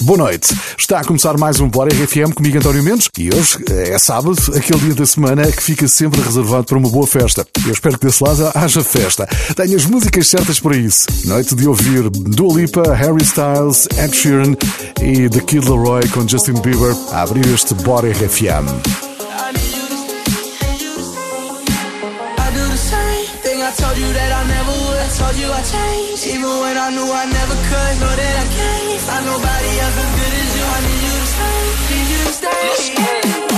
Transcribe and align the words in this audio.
Boa 0.00 0.16
noite. 0.16 0.54
Está 0.78 1.00
a 1.00 1.04
começar 1.04 1.36
mais 1.36 1.58
um 1.58 1.68
Bora 1.68 1.90
RFM 1.92 2.32
comigo, 2.32 2.56
António 2.56 2.84
Mendes. 2.84 3.08
E 3.18 3.34
hoje 3.34 3.58
é 3.68 3.98
sábado, 3.98 4.36
aquele 4.54 4.78
dia 4.78 4.94
da 4.94 5.04
semana 5.04 5.50
que 5.50 5.60
fica 5.60 5.88
sempre 5.88 6.20
reservado 6.20 6.64
para 6.64 6.78
uma 6.78 6.88
boa 6.88 7.06
festa. 7.06 7.44
Eu 7.66 7.72
espero 7.72 7.98
que 7.98 8.06
desse 8.06 8.22
lado 8.22 8.48
haja 8.54 8.84
festa. 8.84 9.26
Tenho 9.56 9.76
as 9.76 9.84
músicas 9.86 10.28
certas 10.28 10.60
para 10.60 10.76
isso. 10.76 11.06
Noite 11.24 11.56
de 11.56 11.66
ouvir 11.66 12.08
Dua 12.10 12.60
Lipa, 12.60 12.94
Harry 12.94 13.24
Styles, 13.24 13.88
Ed 13.98 14.16
Sheeran 14.16 14.54
e 15.02 15.28
The 15.28 15.40
Kid 15.40 15.68
Leroy 15.68 16.06
com 16.10 16.26
Justin 16.28 16.60
Bieber 16.60 16.94
a 17.10 17.22
abrir 17.22 17.46
este 17.52 17.74
Bora 17.74 18.08
RFM. 18.08 18.66
Told 25.18 25.36
you 25.36 25.50
I 25.50 25.62
changed, 25.62 26.26
even 26.28 26.60
when 26.60 26.76
I 26.76 26.90
knew 26.90 27.10
I 27.10 27.24
never 27.26 27.54
could. 27.54 27.94
Know 27.98 28.14
that 28.14 28.46
I 28.46 28.54
can't 28.54 28.87
nobody 29.24 29.72
else 29.80 29.98
as 30.04 30.10
good 30.20 30.34
as 30.42 30.50
you. 30.56 30.64
I 30.64 30.78
need 30.86 31.00
you 31.06 31.14
to 31.20 31.26
stay, 31.34 31.58
need 31.90 32.08
you 32.12 32.20
to 32.26 32.32
stay. 32.32 33.57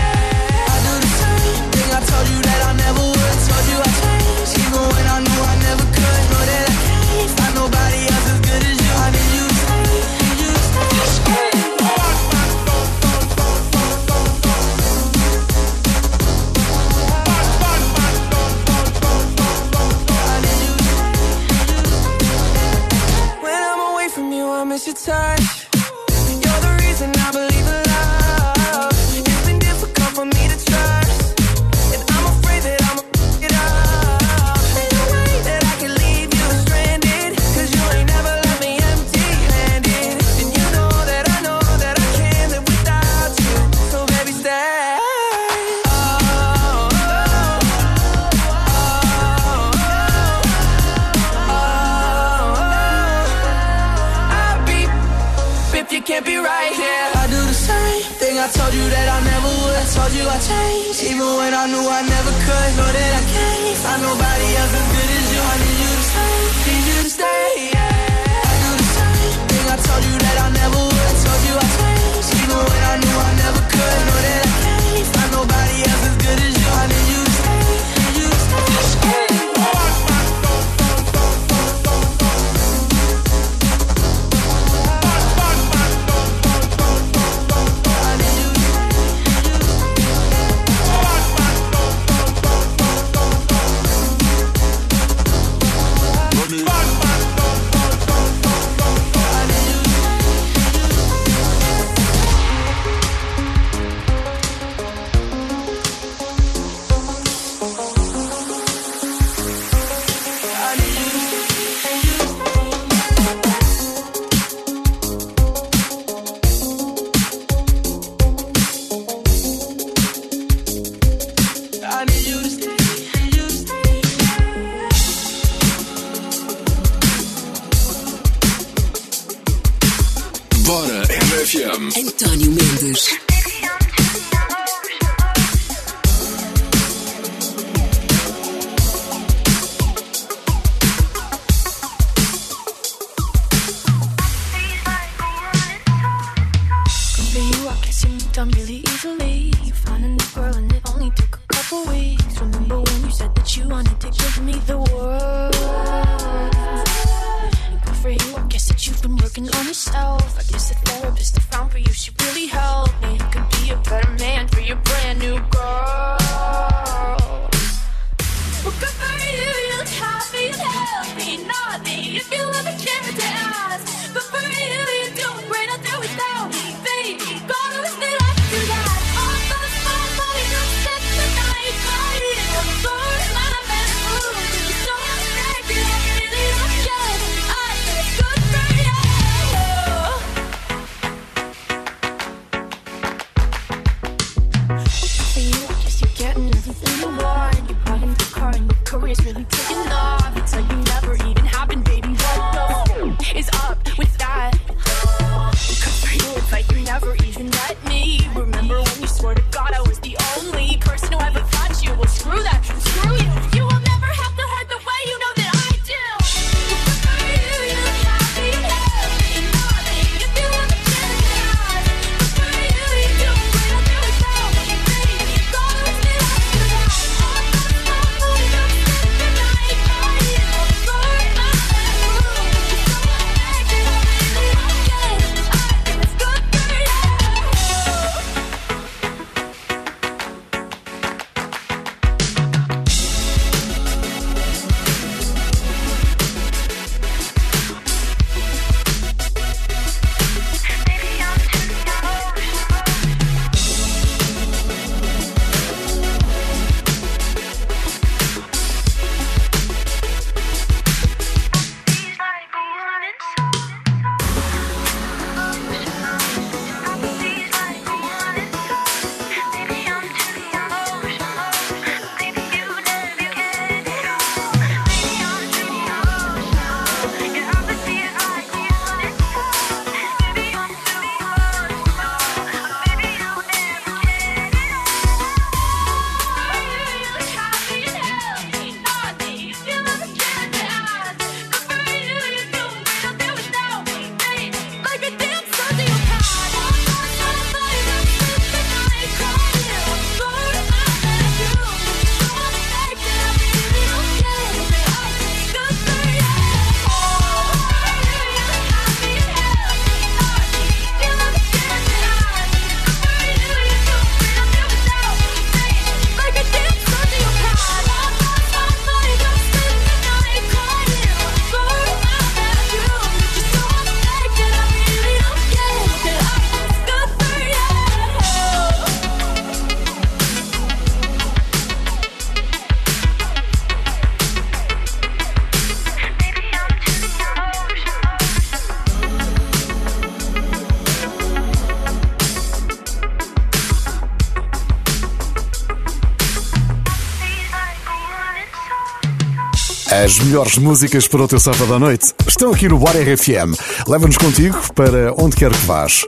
Melhores 350.23 350.57
músicas 350.57 351.07
para 351.07 351.23
o 351.23 351.27
teu 351.27 351.39
sábado 351.39 351.73
à 351.73 351.79
noite 351.79 352.13
estão 352.27 352.51
aqui 352.51 352.67
no 352.67 352.77
Bora 352.77 352.99
RFM. 352.99 353.55
Leva-nos 353.87 354.17
contigo 354.17 354.57
para 354.73 355.13
onde 355.17 355.35
quer 355.35 355.51
que 355.51 355.65
vás. 355.65 356.05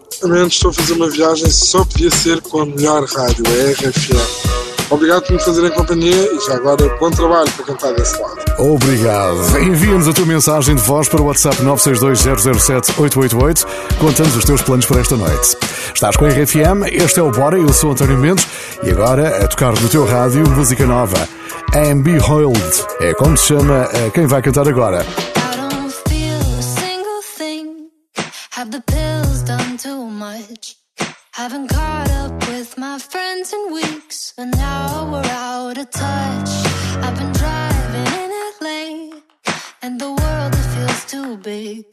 Estou 0.48 0.72
a 0.72 0.74
fazer 0.74 0.94
uma 0.94 1.10
viagem, 1.10 1.50
só 1.50 1.84
podia 1.86 2.12
ser 2.12 2.42
com 2.42 2.62
a 2.62 2.66
melhor 2.66 3.04
rádio, 3.06 3.44
a 3.46 3.72
RFM. 3.72 4.64
Obrigado 4.90 5.24
por 5.24 5.34
me 5.34 5.40
fazerem 5.40 5.72
companhia 5.72 6.30
e 6.34 6.40
já 6.46 6.56
agora 6.56 6.98
bom 7.00 7.10
trabalho 7.10 7.50
para 7.54 7.66
cantar 7.66 7.94
desse 7.94 8.22
lado. 8.22 8.38
Obrigado. 8.60 9.58
Envia-nos 9.60 10.08
a 10.08 10.14
tua 10.14 10.26
mensagem 10.26 10.76
de 10.76 10.82
voz 10.84 11.08
para 11.08 11.22
o 11.22 11.26
WhatsApp 11.26 11.64
962-007-888 11.64 13.66
contando 14.00 14.36
os 14.36 14.46
teus 14.46 14.62
planos 14.62 14.86
para 14.86 15.02
esta 15.02 15.18
noite. 15.18 15.58
Estás 15.94 16.16
com 16.16 16.26
a 16.26 16.30
RFM, 16.30 16.84
este 16.92 17.20
é 17.20 17.24
o 17.24 17.32
Bora, 17.32 17.58
eu 17.58 17.74
sou 17.74 17.92
António 17.92 18.20
Mendes 18.20 18.46
e 18.84 18.92
agora 18.92 19.44
a 19.44 19.48
tocar 19.48 19.74
no 19.80 19.90
teu 19.90 20.06
rádio 20.06 20.48
música 20.48 20.86
nova. 20.86 21.28
Em 21.76 22.02
Beihold 22.04 22.86
é 23.02 23.16
como 23.16 23.36
se 23.36 23.48
chama 23.48 23.88
quem 24.14 24.28
vai 24.28 24.42
cantar 24.44 24.68
agora. 24.68 25.04
Haven't 31.36 31.68
caught 31.68 32.12
up 32.12 32.48
with 32.48 32.78
my 32.78 33.00
friends 33.00 33.52
in 33.52 33.74
weeks, 33.74 34.34
and 34.38 34.56
now 34.56 35.10
we're 35.12 35.32
out 35.32 35.80
of 35.80 35.90
touch. 35.90 36.52
I've 37.02 37.18
been 37.18 37.32
driving 37.34 38.08
in 38.22 38.30
LA, 38.62 39.20
and 39.82 40.00
the 40.00 40.10
world 40.10 40.54
it 40.54 40.68
feels 40.76 41.06
too 41.06 41.38
big. 41.38 41.86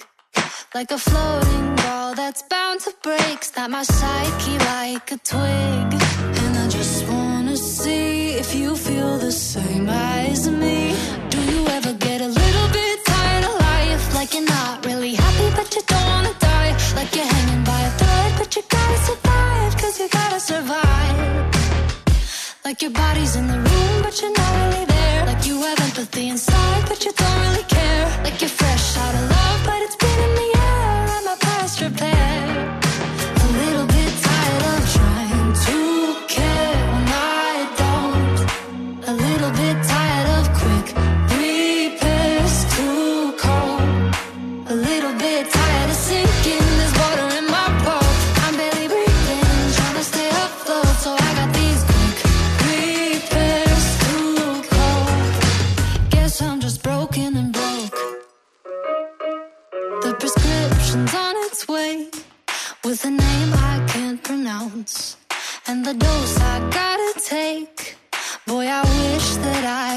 Like 0.75 0.91
a 0.93 0.99
floating 0.99 1.75
ball 1.77 2.15
that's 2.15 2.43
bound 2.51 2.81
to 2.81 2.93
break. 3.03 3.43
Snap 3.43 3.71
my 3.71 3.83
psyche 3.83 4.59
like 4.77 5.11
a 5.11 5.17
twig. 5.17 5.89
And 6.43 6.59
I 6.59 6.69
just 6.69 7.09
wanna 7.09 7.57
see 7.57 8.30
if 8.51 8.57
you 8.59 8.75
feel 8.75 9.17
the 9.19 9.31
same 9.31 9.89
as 9.89 10.51
me. 10.51 10.93
Do 11.29 11.39
you 11.53 11.67
ever 11.69 11.93
get 11.93 12.21
a 12.21 12.27
little 12.27 12.69
bit 12.73 13.05
tired 13.05 13.45
of 13.45 13.55
life? 13.61 14.15
Like 14.15 14.35
you're 14.35 14.51
not 14.59 14.85
really 14.85 15.15
happy, 15.15 15.49
but 15.55 15.69
you 15.77 15.83
don't 15.87 16.07
wanna 16.13 16.35
die. 16.41 16.73
Like 16.97 17.15
you're 17.15 17.31
hanging 17.37 17.63
by 17.65 17.81
a 17.81 17.93
thread, 18.01 18.31
but 18.39 18.57
you 18.57 18.63
gotta 18.69 18.99
survive. 19.09 19.73
Cause 19.81 20.01
you 20.01 20.09
gotta 20.09 20.41
survive. 20.41 21.19
Like 22.65 22.83
your 22.83 22.91
body's 22.91 23.37
in 23.37 23.47
the 23.47 23.59
room, 23.69 24.03
but 24.03 24.21
you're 24.21 24.37
not 24.43 24.53
really 24.63 24.85
there. 24.85 25.27
Like 25.27 25.47
you 25.47 25.57
have 25.63 25.81
empathy 25.89 26.29
inside, 26.29 26.50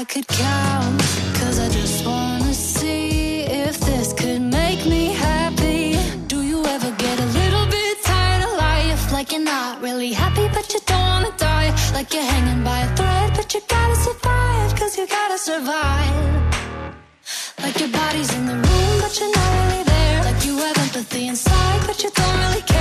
Could 0.06 0.28
count. 0.28 1.00
Cause 1.40 1.58
I 1.58 1.68
just 1.70 2.04
wanna 2.04 2.52
see 2.52 3.40
if 3.40 3.80
this 3.80 4.12
could 4.12 4.42
make 4.42 4.84
me 4.86 5.06
happy. 5.06 5.96
Do 6.28 6.42
you 6.42 6.62
ever 6.66 6.90
get 6.98 7.18
a 7.18 7.26
little 7.40 7.66
bit 7.66 8.04
tired 8.04 8.44
of 8.44 8.52
life? 8.58 9.12
Like 9.12 9.32
you're 9.32 9.40
not 9.40 9.80
really 9.80 10.12
happy, 10.12 10.46
but 10.52 10.72
you 10.74 10.80
don't 10.84 11.00
wanna 11.00 11.32
die. 11.38 11.74
Like 11.94 12.12
you're 12.12 12.22
hanging 12.22 12.62
by 12.62 12.80
a 12.80 12.96
thread, 12.96 13.32
but 13.34 13.54
you 13.54 13.60
gotta 13.66 13.96
survive. 13.96 14.76
Cause 14.78 14.98
you 14.98 15.06
gotta 15.06 15.38
survive. 15.38 16.14
Like 17.62 17.80
your 17.80 17.88
body's 17.88 18.32
in 18.34 18.44
the 18.46 18.54
room, 18.54 18.94
but 19.00 19.18
you're 19.18 19.32
not 19.32 19.50
really 19.58 19.84
there. 19.84 20.24
Like 20.24 20.44
you 20.44 20.58
have 20.58 20.76
empathy 20.78 21.28
inside, 21.28 21.80
but 21.86 22.02
you 22.02 22.10
don't 22.10 22.38
really 22.40 22.60
care. 22.62 22.73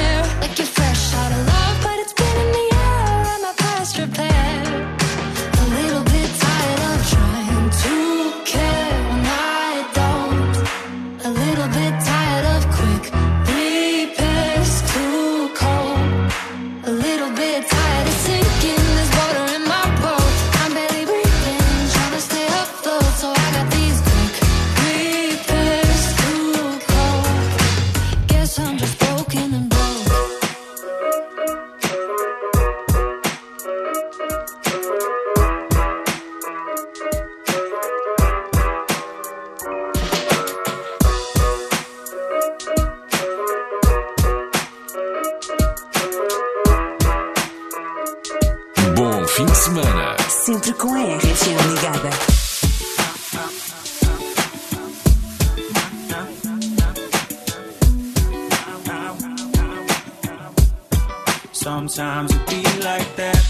Sometimes 61.63 62.29
it 62.35 62.45
be 62.49 62.61
like 62.83 63.15
that. 63.15 63.41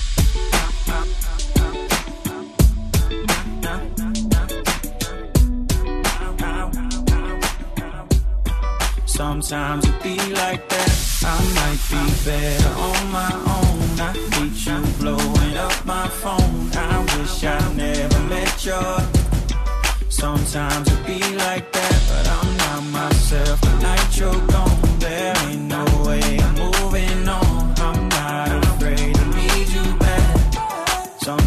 Sometimes 9.08 9.88
it 9.88 10.04
be 10.04 10.16
like 10.36 10.70
that. 10.70 10.92
I 11.26 11.40
might 11.58 11.82
be 11.90 12.02
better 12.24 12.70
on 12.88 13.12
my 13.12 13.34
own. 13.58 14.00
I 14.00 14.14
hate 14.36 14.64
you 14.68 14.80
blowing 15.00 15.58
up 15.58 15.84
my 15.84 16.08
phone. 16.08 16.70
I 16.76 17.00
wish 17.18 17.44
I 17.44 17.74
never 17.74 18.20
met 18.30 18.64
you. 18.64 18.80
Sometimes 20.10 20.88
it 20.88 21.06
be 21.08 21.20
like 21.38 21.72
that, 21.72 21.98
but 22.10 22.28
I'm 22.30 22.58
not 22.58 22.84
myself. 22.92 23.60
The 23.62 23.76
night 23.82 24.18
you're 24.20 24.48
gone, 24.54 25.00
there 25.00 25.36
ain't 25.48 25.62
no 25.62 25.84
way 26.06 26.38
I'm 26.40 26.54
moving 26.54 27.13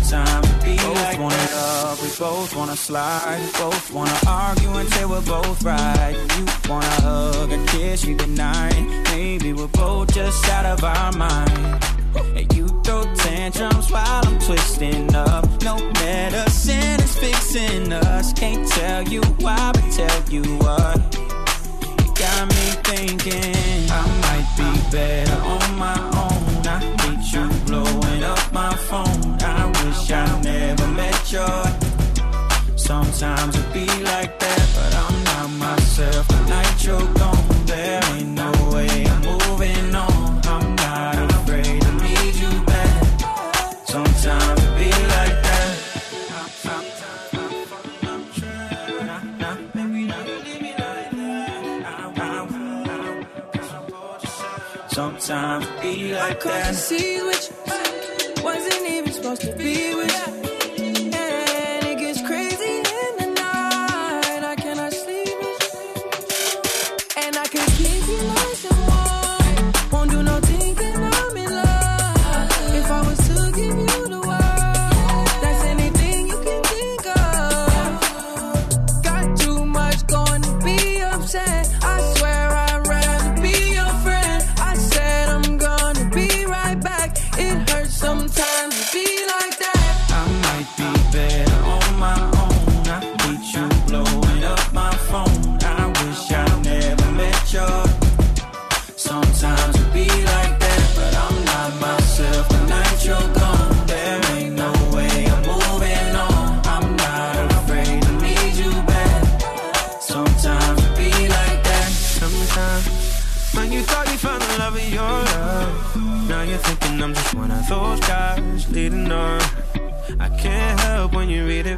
Sometimes 0.06 0.48
it 0.48 0.64
be 0.64 0.76
both 0.76 0.94
like 1.02 1.18
wanna 1.18 1.34
love, 1.34 2.00
we 2.00 2.08
both 2.16 2.54
wanna 2.54 2.76
slide, 2.76 3.40
we 3.40 3.58
both 3.58 3.92
wanna 3.92 4.18
argue 4.28 4.72
until 4.74 5.08
we're 5.08 5.20
both 5.22 5.64
right. 5.64 6.16
You 6.38 6.46
wanna 6.70 6.86
hug 7.02 7.50
and 7.50 7.68
kiss 7.68 8.04
you 8.04 8.14
goodnight. 8.14 8.86
Maybe 9.10 9.52
we're 9.52 9.66
both 9.66 10.14
just 10.14 10.48
out 10.48 10.64
of 10.64 10.84
our 10.84 11.10
mind. 11.10 11.84
And 12.36 12.54
you 12.54 12.68
throw 12.84 13.02
tantrums 13.16 13.90
while 13.90 14.24
I'm 14.24 14.38
twisting 14.38 15.12
up. 15.12 15.44
No 15.64 15.76
medicine 15.94 17.00
is 17.00 17.16
fixing 17.16 17.92
us. 17.92 18.32
Can't 18.32 18.64
tell 18.68 19.02
you 19.02 19.22
why, 19.40 19.72
but 19.74 19.90
tell 19.90 20.22
you 20.30 20.44
what. 20.58 20.98
You 21.98 22.14
got 22.14 22.46
me 22.46 22.66
thinking 22.86 23.90
I 23.90 24.02
might 24.22 24.48
be 24.56 24.96
better 24.96 25.34
on 25.42 25.76
my 25.76 25.98
own. 26.14 26.55
I 26.68 26.96
you 27.32 27.48
blowing 27.66 28.24
up 28.24 28.52
my 28.52 28.74
phone. 28.74 29.36
I 29.40 29.66
wish 29.66 30.10
I 30.10 30.40
never 30.42 30.88
met 30.88 31.32
you. 31.32 31.46
Sometimes 32.76 33.56
it 33.56 33.72
be 33.72 33.86
like 34.02 34.38
that, 34.40 34.64
but 34.74 34.92
I'm 35.04 35.24
not 35.24 35.50
myself. 35.66 36.26
The 36.28 36.40
night 36.48 36.84
you're 36.84 37.12
gone, 37.14 37.55
Sometimes 55.26 55.66
be 55.82 56.14
like 56.14 56.40
the 56.40 56.48
that. 56.50 56.72
seas 56.76 57.20
with 57.24 57.50
you. 57.50 57.55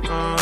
You 0.09 0.38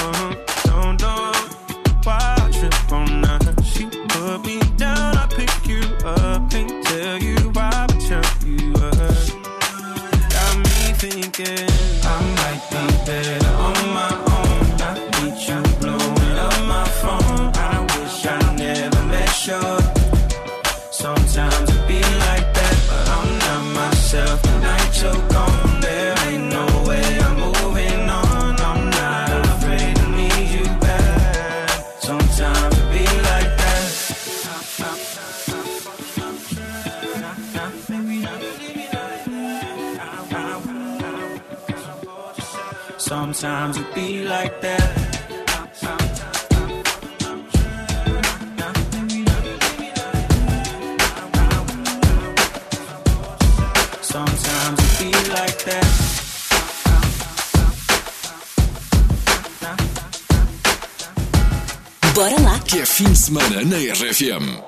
semana 63.27 63.59
na 63.67 63.83
RFM. 63.83 64.66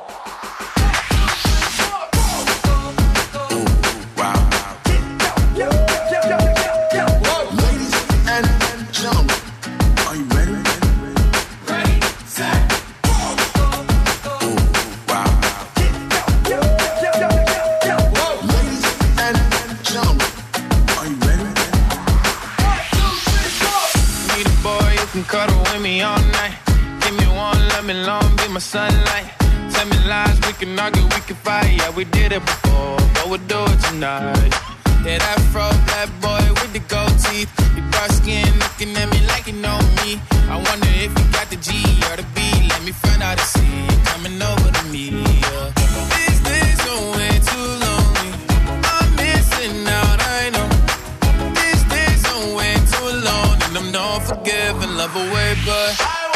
Can 30.58 30.78
argue, 30.78 31.02
we 31.02 31.20
can 31.22 31.36
fight. 31.36 31.70
Yeah, 31.78 31.90
we 31.90 32.04
did 32.04 32.32
it 32.32 32.44
before, 32.44 32.96
but 33.14 33.28
we'll 33.30 33.46
do 33.46 33.60
it 33.62 33.80
tonight. 33.86 34.52
Yeah, 35.06 35.18
that 35.22 35.38
fro 35.52 35.70
black 35.86 36.10
boy 36.18 36.42
with 36.58 36.72
the 36.72 36.82
gold 36.90 37.14
teeth. 37.22 37.50
Your 37.76 37.86
dark 37.94 38.10
skin 38.10 38.50
looking 38.58 38.90
at 38.96 39.06
me 39.12 39.20
like 39.30 39.46
you 39.46 39.54
know 39.54 39.78
me. 40.02 40.18
I 40.50 40.56
wonder 40.58 40.90
if 40.98 41.14
you 41.14 41.24
got 41.30 41.46
the 41.50 41.58
G 41.62 41.70
or 42.10 42.16
the 42.18 42.26
B. 42.34 42.42
Let 42.74 42.82
me 42.82 42.90
find 42.90 43.22
out 43.22 43.38
and 43.38 43.48
see 43.54 43.70
you 43.86 43.98
coming 44.10 44.34
over 44.42 44.70
to 44.78 44.84
me. 44.90 45.22
Yeah. 45.22 45.70
These 46.16 46.40
days 46.42 46.78
way 47.14 47.34
too 47.38 47.68
lonely. 47.84 48.30
I'm 48.82 49.08
missing 49.14 49.86
out, 49.86 50.18
I 50.18 50.50
know. 50.54 50.68
These 51.54 51.84
days 51.86 52.22
way 52.58 52.74
too 52.90 53.06
alone 53.14 53.58
and 53.62 53.74
I'm 53.78 53.92
not 53.92 54.26
forgiving, 54.26 54.96
love 54.98 55.14
away, 55.14 55.54
but 55.64 55.94
I 56.02 56.27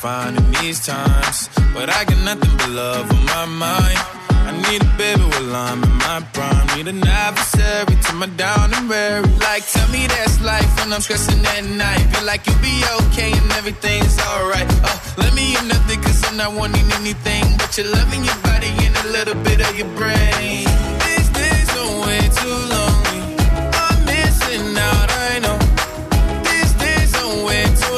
define 0.00 0.34
in 0.34 0.50
these 0.52 0.80
times, 0.86 1.50
but 1.74 1.90
I 1.90 2.04
got 2.04 2.16
nothing 2.24 2.56
but 2.56 2.70
love 2.70 3.10
on 3.12 3.24
my 3.26 3.44
mind. 3.44 3.98
I 4.48 4.52
need 4.64 4.80
a 4.80 4.90
baby 4.96 5.20
while 5.20 5.56
I'm 5.56 5.82
in 5.84 5.96
my 6.08 6.24
prime. 6.32 6.66
Need 6.74 6.88
an 6.88 7.06
adversary 7.06 7.96
to 8.04 8.12
my 8.14 8.26
down 8.40 8.72
and 8.72 8.88
weary. 8.88 9.28
Like, 9.48 9.64
tell 9.68 9.88
me 9.90 10.06
that's 10.06 10.40
life 10.40 10.70
when 10.78 10.94
I'm 10.94 11.02
stressing 11.02 11.44
at 11.44 11.64
night. 11.76 12.00
Feel 12.12 12.24
like 12.24 12.46
you'll 12.46 12.64
be 12.64 12.80
okay 13.00 13.30
and 13.32 13.52
everything's 13.60 14.16
alright. 14.20 14.68
Uh, 14.88 14.98
let 15.18 15.34
me 15.34 15.54
in 15.58 15.68
nothing 15.68 16.00
cause 16.00 16.24
I'm 16.24 16.36
not 16.38 16.54
wanting 16.54 16.88
anything 17.00 17.44
but 17.58 17.76
your 17.76 17.88
love 17.92 18.10
in 18.16 18.24
your 18.24 18.40
body 18.48 18.72
and 18.86 18.96
a 19.04 19.08
little 19.12 19.38
bit 19.44 19.60
of 19.60 19.72
your 19.76 19.90
brain. 20.00 20.64
These 21.04 21.28
days 21.40 21.68
are 21.76 21.92
way 22.06 22.22
too 22.40 22.56
lonely. 22.72 23.20
I'm 23.84 23.98
missing 24.08 24.66
out, 24.88 25.08
I 25.28 25.32
know. 25.44 25.58
These 26.48 26.72
days 26.84 27.10
I'm 27.20 27.44
way 27.44 27.64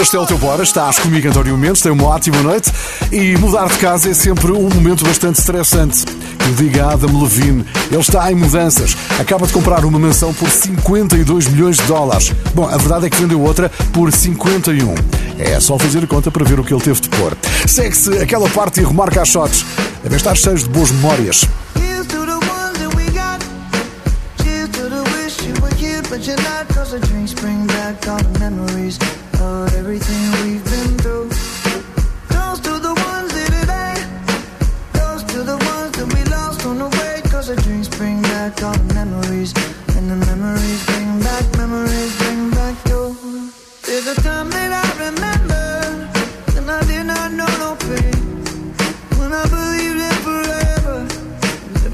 Este 0.00 0.14
é 0.14 0.20
o 0.20 0.24
Teu 0.24 0.38
Bora, 0.38 0.62
estás 0.62 0.96
comigo 1.00 1.28
António 1.28 1.58
Mendes, 1.58 1.82
tenha 1.82 1.92
uma 1.92 2.04
ótima 2.04 2.40
noite 2.40 2.70
e 3.10 3.36
mudar 3.36 3.68
de 3.68 3.78
casa 3.78 4.08
é 4.08 4.14
sempre 4.14 4.52
um 4.52 4.68
momento 4.68 5.04
bastante 5.04 5.40
estressante. 5.40 6.04
Que 6.06 6.52
diga 6.52 6.86
a 6.86 6.92
Adam 6.92 7.20
Levine, 7.20 7.66
ele 7.90 8.00
está 8.00 8.30
em 8.30 8.36
mudanças, 8.36 8.96
acaba 9.18 9.44
de 9.44 9.52
comprar 9.52 9.84
uma 9.84 9.98
mansão 9.98 10.32
por 10.32 10.48
52 10.48 11.48
milhões 11.48 11.78
de 11.78 11.82
dólares. 11.82 12.32
Bom, 12.54 12.68
a 12.68 12.76
verdade 12.76 13.06
é 13.06 13.10
que 13.10 13.20
vendeu 13.20 13.40
outra 13.40 13.68
por 13.92 14.12
51. 14.12 14.94
É 15.36 15.58
só 15.58 15.76
fazer 15.76 16.06
conta 16.06 16.30
para 16.30 16.44
ver 16.44 16.60
o 16.60 16.64
que 16.64 16.72
ele 16.72 16.82
teve 16.82 17.00
de 17.00 17.08
pôr. 17.08 17.36
Segue-se 17.66 18.18
aquela 18.18 18.48
parte 18.50 18.80
e 18.80 18.84
remarca 18.84 19.20
as 19.20 19.32
caixotes. 19.32 19.66
Devem 20.04 20.16
estar 20.16 20.36
cheio 20.36 20.56
de 20.56 20.68
boas 20.68 20.92
memórias. 20.92 21.44
Cheers 21.76 22.06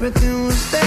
everything 0.05 0.45
was 0.45 0.71
there. 0.71 0.84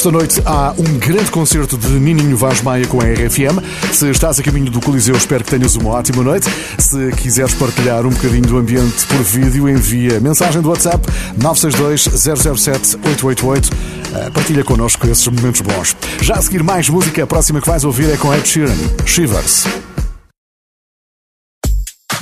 Esta 0.00 0.10
noite 0.10 0.42
há 0.46 0.72
um 0.78 0.98
grande 0.98 1.30
concerto 1.30 1.76
de 1.76 1.88
Nininho 1.88 2.34
Vaz 2.34 2.62
Maia 2.62 2.86
com 2.86 3.02
a 3.02 3.04
RFM. 3.04 3.60
Se 3.92 4.08
estás 4.08 4.40
a 4.40 4.42
caminho 4.42 4.70
do 4.70 4.80
Coliseu, 4.80 5.14
espero 5.14 5.44
que 5.44 5.50
tenhas 5.50 5.76
uma 5.76 5.90
ótima 5.90 6.22
noite. 6.22 6.48
Se 6.78 7.12
quiseres 7.18 7.52
partilhar 7.52 8.06
um 8.06 8.08
bocadinho 8.08 8.46
do 8.46 8.56
ambiente 8.56 9.06
por 9.06 9.22
vídeo, 9.22 9.68
envia 9.68 10.18
mensagem 10.18 10.62
do 10.62 10.70
WhatsApp 10.70 11.06
962-007-888. 11.38 13.70
Ah, 14.14 14.30
partilha 14.32 14.64
connosco 14.64 15.06
esses 15.06 15.28
momentos 15.28 15.60
bons. 15.60 15.94
Já 16.22 16.36
a 16.36 16.40
seguir, 16.40 16.62
mais 16.62 16.88
música. 16.88 17.22
A 17.22 17.26
próxima 17.26 17.60
que 17.60 17.68
vais 17.68 17.84
ouvir 17.84 18.10
é 18.10 18.16
com 18.16 18.34
Ed 18.34 18.48
Sheeran, 18.48 18.78
Shivers. 19.04 19.66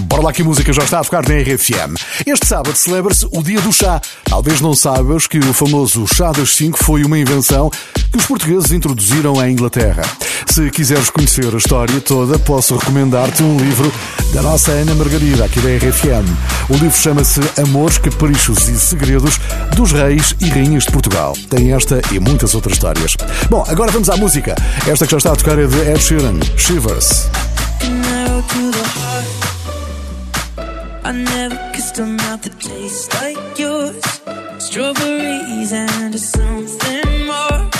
Bora 0.01 0.23
lá 0.23 0.33
que 0.33 0.43
a 0.43 0.45
música 0.45 0.73
já 0.73 0.85
está 0.85 1.01
a 1.01 1.05
tocar 1.05 1.27
na 1.29 1.35
RFM. 1.35 1.97
Este 2.27 2.47
sábado 2.47 2.77
celebra-se 2.77 3.27
o 3.33 3.43
Dia 3.43 3.61
do 3.61 3.73
Chá. 3.73 4.01
Talvez 4.25 4.61
não 4.61 4.75
saibas 4.75 5.27
que 5.27 5.39
o 5.39 5.53
famoso 5.53 6.07
Chá 6.07 6.31
das 6.31 6.51
5 6.51 6.85
foi 6.85 7.05
uma 7.05 7.19
invenção 7.19 7.71
que 8.11 8.17
os 8.17 8.27
portugueses 8.27 8.73
introduziram 8.73 9.39
à 9.41 9.51
Inglaterra. 9.51 10.03
Se 10.47 10.71
quiseres 10.71 11.11
conhecer 11.11 11.53
a 11.53 11.59
história 11.59 12.01
toda, 12.01 12.39
posso 12.39 12.77
recomendar-te 12.77 13.43
um 13.43 13.59
livro 13.59 13.93
da 14.33 14.43
nossa 14.43 14.71
Ana 14.71 14.95
Margarida, 14.95 15.45
aqui 15.45 15.61
da 15.61 15.69
RFM. 15.69 16.27
O 16.69 16.75
livro 16.75 16.97
chama-se 16.97 17.41
Amores, 17.61 17.99
Caprichos 17.99 18.69
e 18.69 18.79
Segredos 18.79 19.41
dos 19.75 19.93
Reis 19.93 20.35
e 20.41 20.49
Rainhas 20.49 20.85
de 20.85 20.93
Portugal. 20.93 21.35
Tem 21.51 21.73
esta 21.73 22.01
e 22.13 22.21
muitas 22.21 22.55
outras 22.55 22.75
histórias. 22.75 23.17
Bom, 23.51 23.65
agora 23.67 23.91
vamos 23.91 24.09
à 24.09 24.17
música. 24.17 24.55
Esta 24.87 25.07
que 25.07 25.13
já 25.13 25.19
está 25.19 25.33
a 25.33 25.37
tocar 25.37 25.59
é 25.59 25.67
de 25.67 25.79
Ed 25.81 26.01
Sheeran, 26.01 26.39
Shivers. 26.57 27.29
I 31.09 31.12
never 31.12 31.57
kissed 31.73 31.99
a 32.01 32.05
mouth 32.05 32.42
that 32.42 32.61
tastes 32.61 33.09
like 33.14 33.59
yours. 33.59 34.05
Strawberries 34.59 35.73
and 35.73 36.14
something 36.21 37.27
more. 37.27 37.71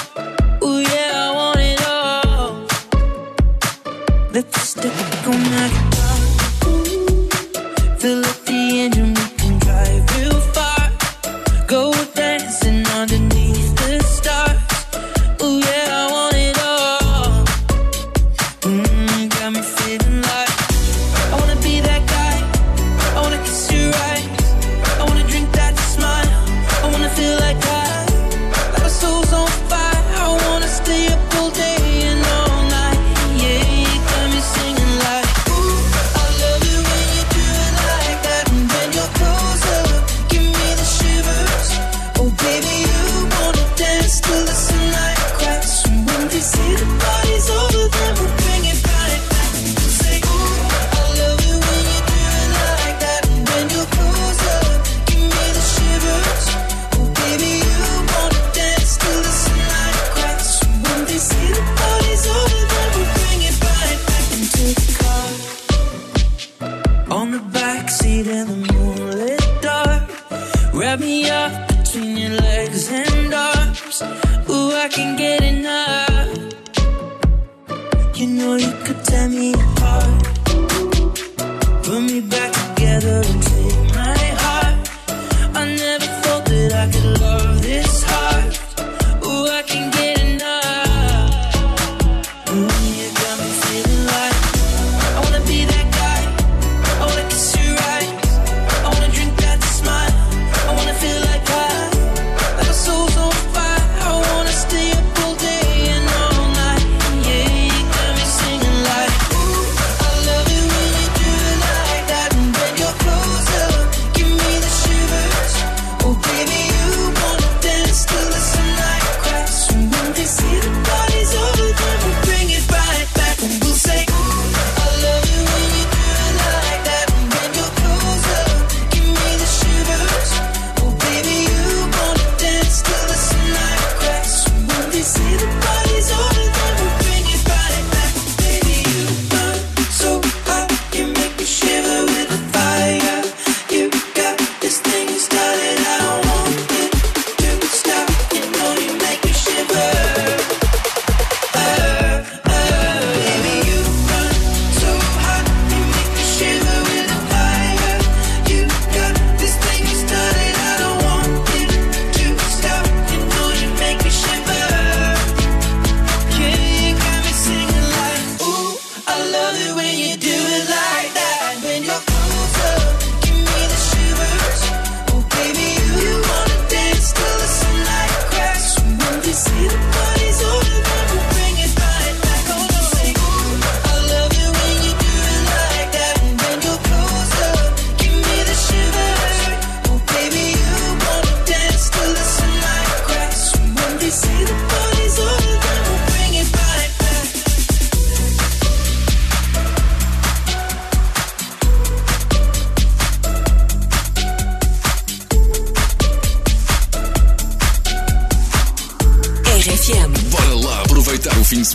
Oh 0.63 0.79
yeah, 0.81 1.27
I 1.27 1.35
want 1.35 1.61
it 1.61 1.87
all. 1.87 2.67
Let's 4.33 4.59
stick 4.71 5.27
on 5.27 5.43
that. 5.53 5.88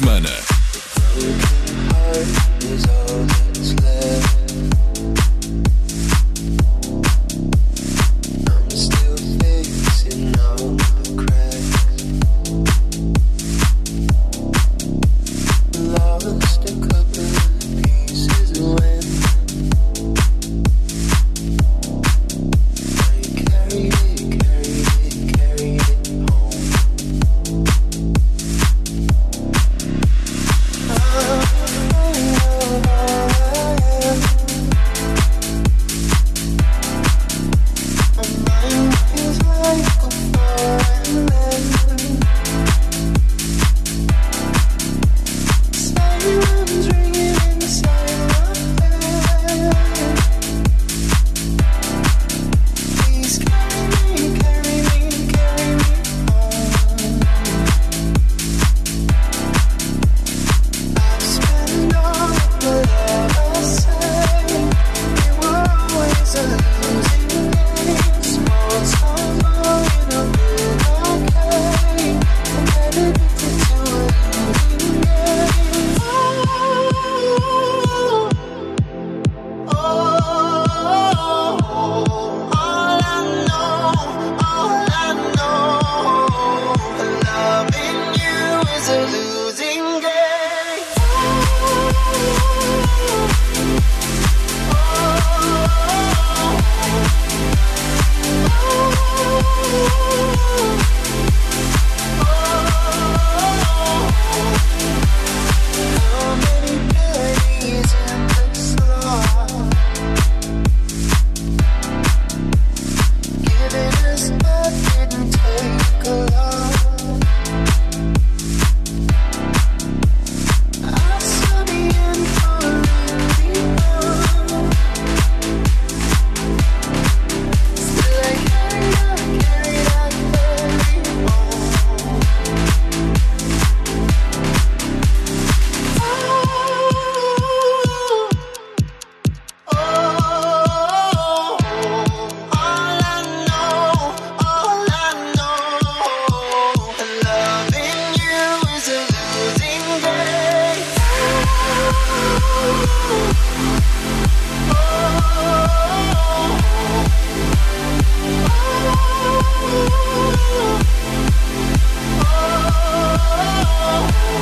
To 0.01 0.42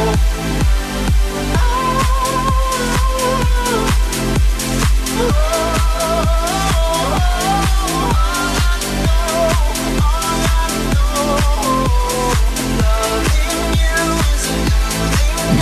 Oh. 0.03 0.30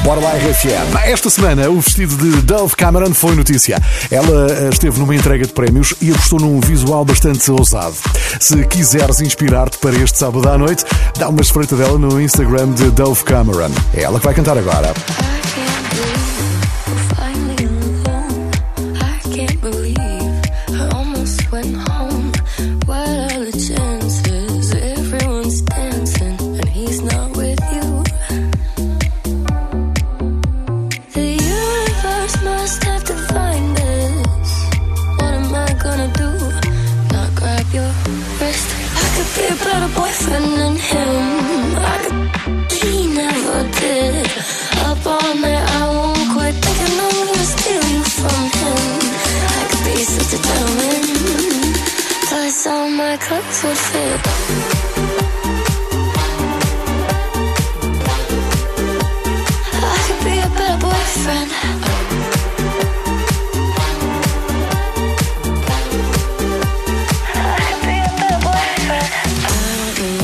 Bora 0.09 0.21
lá, 0.21 0.31
RFM. 0.31 1.05
Esta 1.05 1.29
semana, 1.29 1.69
o 1.69 1.79
vestido 1.79 2.17
de 2.17 2.41
Dove 2.41 2.75
Cameron 2.75 3.13
foi 3.13 3.35
notícia. 3.35 3.79
Ela 4.09 4.51
eh, 4.51 4.69
esteve 4.73 4.97
numa 4.97 5.15
entrega 5.15 5.45
de 5.45 5.53
prémios 5.53 5.93
e 6.01 6.09
apostou 6.09 6.39
num 6.39 6.59
visual 6.59 7.05
bastante 7.05 7.51
ousado. 7.51 7.93
Se 8.39 8.65
quiseres 8.65 9.21
inspirar-te 9.21 9.77
para 9.77 9.95
este 9.97 10.17
sábado 10.17 10.49
à 10.49 10.57
noite, 10.57 10.83
dá 11.15 11.29
uma 11.29 11.41
espreita 11.41 11.75
dela 11.75 11.99
no 11.99 12.19
Instagram 12.19 12.71
de 12.71 12.89
Dove 12.89 13.23
Cameron. 13.23 13.69
É 13.93 14.01
ela 14.01 14.19
que 14.19 14.25
vai 14.25 14.33
cantar 14.33 14.57
agora. 14.57 14.95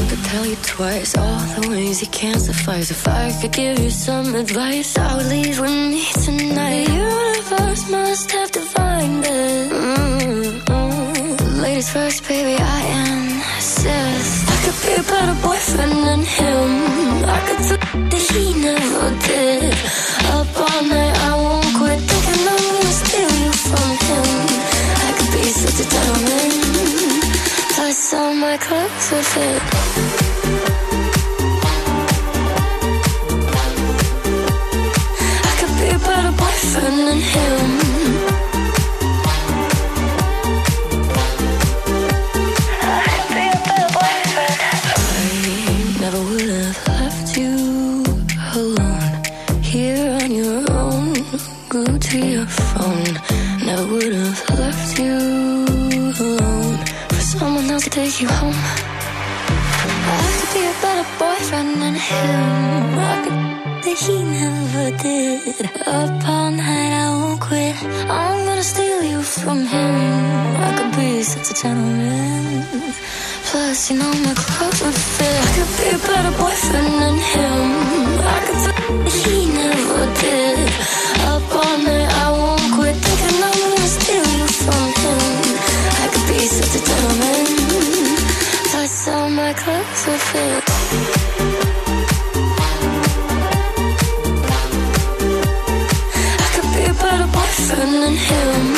To 0.09 0.23
tell 0.23 0.45
you 0.45 0.55
twice 0.63 1.17
all 1.17 1.39
the 1.59 1.67
ways 1.69 2.01
you 2.01 2.07
can't 2.07 2.39
suffice. 2.39 2.91
If 2.91 3.07
I 3.07 3.31
could 3.41 3.51
give 3.51 3.79
you 3.79 3.89
some 3.89 4.35
advice, 4.35 4.97
I 4.97 5.17
would 5.17 5.25
leave 5.27 5.59
with 5.59 5.71
me 5.71 6.05
tonight. 6.23 6.85
The 6.85 6.93
universe 6.93 7.89
must 7.89 8.31
have 8.31 8.51
defined 8.51 9.25
it. 9.25 9.74
First, 11.93 12.27
baby, 12.27 12.57
I 12.59 12.79
insist. 13.57 14.49
I 14.49 14.57
could 14.63 14.77
be 14.83 14.93
a 14.99 15.03
better 15.03 15.37
boyfriend 15.41 15.93
than 16.07 16.23
him. 16.23 16.69
I 17.23 17.39
could 17.47 17.61
do 17.69 17.75
that 18.09 18.25
he 18.33 18.53
never 18.59 19.09
did. 19.27 19.73
Up 20.33 20.49
all 20.65 20.81
night, 20.83 21.15
I 21.29 21.35
won't 21.43 21.71
quit 21.77 21.99
thinking 22.09 22.41
I'm 22.53 22.63
gonna 22.73 22.95
steal 23.01 23.33
you 23.45 23.53
from 23.69 23.91
him. 24.07 24.27
I 25.05 25.11
could 25.17 25.31
be 25.35 25.43
such 25.61 25.79
a 25.83 25.87
gentleman. 25.93 26.51
Plus 27.75 28.13
all 28.13 28.33
my 28.33 28.57
clothes 28.57 29.11
would 29.11 29.25
fit. 29.33 30.14
Take 57.95 58.19
you 58.19 58.27
home. 58.27 58.61
I 60.13 60.27
could 60.37 60.51
be 60.53 60.63
a 60.67 60.75
better 60.83 61.07
boyfriend 61.17 61.81
than 61.81 61.95
him. 61.95 62.99
I 63.11 63.15
could 63.23 63.39
that 63.85 63.97
he 64.05 64.15
never 64.39 64.87
did. 65.05 65.63
Up 65.87 66.27
all 66.27 66.51
night, 66.51 66.93
I 67.03 67.07
won't 67.15 67.39
quit. 67.39 67.75
I'm 68.19 68.37
gonna 68.47 68.67
steal 68.73 69.01
you 69.01 69.21
from 69.21 69.59
him. 69.73 69.95
I 70.67 70.69
could 70.77 70.91
be 70.99 71.23
such 71.23 71.51
a 71.51 71.55
gentleman. 71.61 72.65
Plus, 73.47 73.89
you 73.89 73.95
know 73.99 74.11
my 74.27 74.33
clothes 74.43 74.81
would 74.83 74.99
fit. 75.15 75.37
I 75.45 75.49
could 75.55 75.71
be 75.79 75.87
a 75.95 75.99
better 76.09 76.33
boyfriend 76.41 76.93
than 77.01 77.17
him. 77.31 77.61
I 78.35 78.37
could 78.45 78.59
that 78.67 79.15
he 79.23 79.37
never 79.59 80.03
did. 80.19 81.04
Boyfriend 97.35 97.93
than 98.01 98.15
him. 98.15 98.74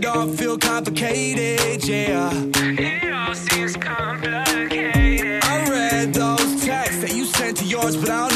It 0.00 0.06
all 0.06 0.26
feel 0.28 0.56
complicated, 0.56 1.86
yeah. 1.86 2.30
It 2.32 3.12
all 3.12 3.34
seems 3.34 3.76
complicated. 3.76 5.44
I 5.44 5.68
read 5.68 6.14
those 6.14 6.64
texts 6.64 7.02
that 7.02 7.12
you 7.14 7.26
sent 7.26 7.58
to 7.58 7.64
yours, 7.66 7.96
but 7.98 8.08
I'll 8.08 8.29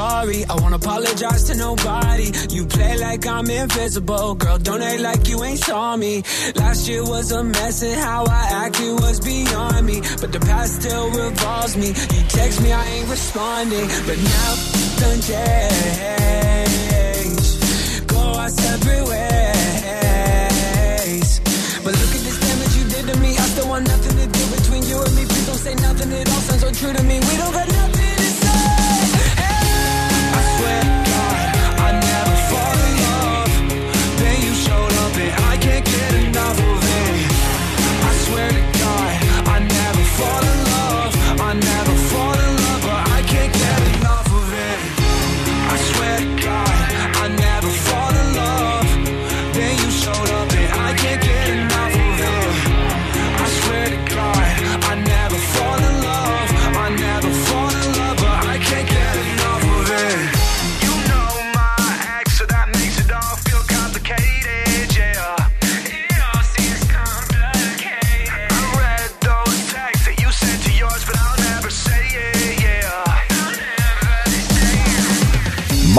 sorry. 0.00 0.40
I 0.52 0.54
won't 0.60 0.76
apologize 0.82 1.42
to 1.48 1.54
nobody. 1.66 2.28
You 2.56 2.62
play 2.76 2.94
like 3.06 3.22
I'm 3.26 3.48
invisible. 3.50 4.28
Girl, 4.42 4.58
don't 4.68 4.82
act 4.90 5.00
like 5.08 5.22
you 5.30 5.38
ain't 5.48 5.62
saw 5.68 5.88
me. 6.04 6.14
Last 6.62 6.82
year 6.88 7.02
was 7.14 7.26
a 7.38 7.40
mess, 7.44 7.76
and 7.88 7.98
how 8.08 8.22
I 8.40 8.42
acted 8.64 8.92
was 9.04 9.16
beyond 9.20 9.82
me. 9.90 9.96
But 10.22 10.30
the 10.36 10.42
past 10.50 10.70
still 10.80 11.06
revolves 11.22 11.74
me. 11.82 11.88
You 12.14 12.22
text 12.38 12.56
me, 12.64 12.70
I 12.82 12.84
ain't 12.94 13.08
responding. 13.16 13.86
But 14.06 14.18
now, 14.34 14.50
done 15.02 15.20
change. 15.30 17.44
Go 18.12 18.20
our 18.40 18.50
separate 18.64 19.06
ways. 19.12 21.30
But 21.84 21.92
look 22.00 22.12
at 22.16 22.22
this 22.28 22.38
damage 22.46 22.74
you 22.78 22.84
did 22.94 23.04
to 23.10 23.16
me. 23.24 23.30
I 23.44 23.46
still 23.52 23.68
want 23.72 23.84
nothing 23.94 24.14
to 24.20 24.26
do 24.38 24.42
between 24.56 24.82
you 24.90 24.96
and 25.06 25.12
me. 25.16 25.22
Please 25.30 25.46
don't 25.50 25.62
say 25.66 25.74
nothing. 25.86 26.08
It 26.20 26.26
all 26.32 26.42
sounds 26.48 26.62
so 26.64 26.70
true 26.80 26.94
to 26.98 27.02
me. 27.10 27.16
We 27.28 27.34
don't 27.42 27.54
got 27.60 27.68
nothing 27.68 27.99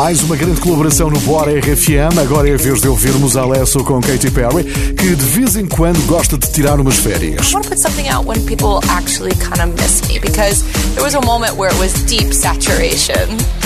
Mais 0.03 0.23
uma 0.23 0.35
grande 0.35 0.59
colaboração 0.59 1.11
no 1.11 1.19
Bora 1.19 1.51
RFM. 1.51 2.17
Agora 2.19 2.49
é 2.49 2.55
a 2.55 2.57
vez 2.57 2.81
de 2.81 2.87
ouvirmos 2.87 3.37
Alesso 3.37 3.83
com 3.83 4.01
Katy 4.01 4.31
Perry, 4.31 4.63
que 4.95 5.15
de 5.15 5.25
vez 5.25 5.55
em 5.55 5.67
quando 5.67 6.03
gosta 6.07 6.39
de 6.39 6.51
tirar 6.51 6.79
umas 6.79 6.97
férias. 6.97 7.51
I 7.51 7.53
want 7.53 7.65
to 7.65 7.69
put 7.69 7.79
something 7.79 8.09
out 8.09 8.25
when 8.25 8.43
people 8.47 8.79
actually 8.89 9.35
kind 9.35 9.61
of 9.61 9.79
miss 9.79 10.01
me 10.09 10.17
because 10.17 10.63
there 10.95 11.03
was 11.03 11.13
a 11.13 11.21
moment 11.21 11.55
where 11.55 11.71
it 11.71 11.79
was 11.79 11.93
deep 12.05 12.33
saturation. 12.33 13.60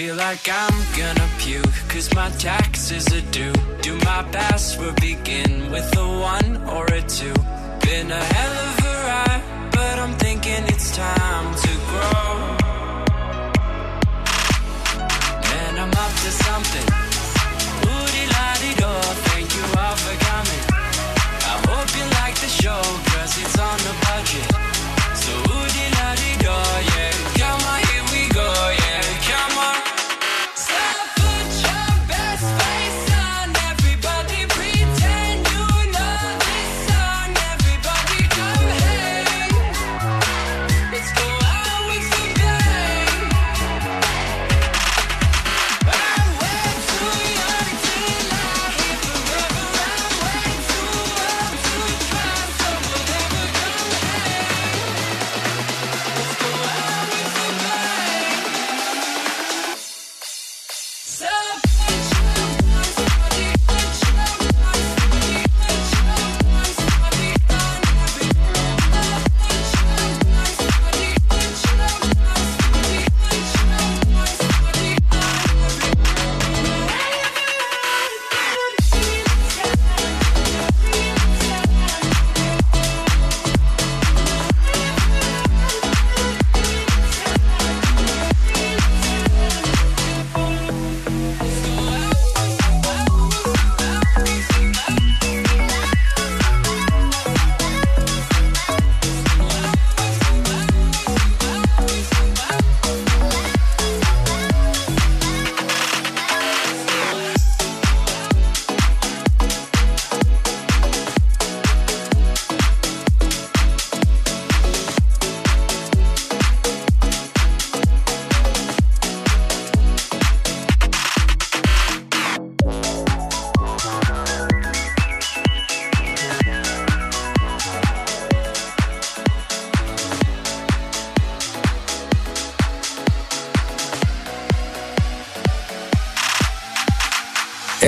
Feel 0.00 0.16
like 0.16 0.48
I'm 0.50 0.78
gonna 0.96 1.28
puke, 1.36 1.76
cause 1.90 2.08
my 2.14 2.30
taxes 2.38 3.06
are 3.12 3.30
due. 3.32 3.52
Do 3.82 3.96
my 3.96 4.22
password 4.32 4.98
begin 4.98 5.70
with 5.70 5.94
a 5.94 6.08
one 6.18 6.56
or 6.70 6.86
a 6.86 7.02
two? 7.02 7.34
Been 7.84 8.10
a 8.10 8.24
hell 8.34 8.56
of 8.68 8.78
a 8.92 8.94
ride, 9.08 9.70
but 9.72 9.98
I'm 9.98 10.14
thinking 10.14 10.64
it's 10.68 10.96
time 10.96 11.54
to. 11.54 11.69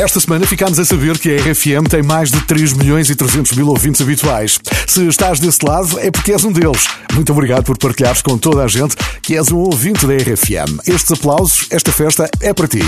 Esta 0.03 0.19
semana 0.19 0.45
ficámos 0.45 0.81
a 0.81 0.85
saber 0.85 1.17
que 1.17 1.31
a 1.31 1.37
RFM 1.37 1.89
tem 1.89 2.03
mais 2.03 2.29
de 2.29 2.41
3 2.41 2.73
milhões 2.73 3.09
e 3.09 3.15
300 3.15 3.53
mil 3.53 3.69
ouvintes 3.69 4.01
habituais. 4.01 4.59
Se 4.85 5.07
estás 5.07 5.39
desse 5.39 5.65
lado, 5.65 5.97
é 6.01 6.11
porque 6.11 6.33
és 6.33 6.43
um 6.43 6.51
deles. 6.51 6.89
Muito 7.15 7.31
obrigado 7.31 7.63
por 7.63 7.79
partilhares 7.79 8.21
com 8.21 8.37
toda 8.37 8.65
a 8.65 8.67
gente 8.67 8.97
que 9.23 9.37
és 9.37 9.53
um 9.53 9.59
ouvinte 9.59 10.05
da 10.05 10.15
RFM. 10.17 10.81
Estes 10.89 11.13
aplausos, 11.13 11.69
esta 11.71 11.93
festa 11.93 12.29
é 12.41 12.53
para 12.53 12.67
ti. 12.67 12.83